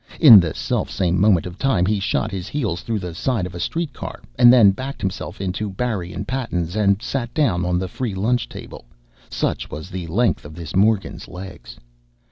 [0.19, 3.53] In the self same moment of time, he shot his heels through the side of
[3.53, 7.77] a street car, and then backed himself into Barry and Patten's and sat down on
[7.77, 8.85] the free lunch table.
[9.29, 11.77] Such was the length of this Morgan's legs.